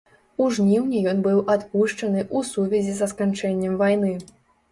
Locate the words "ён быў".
1.11-1.37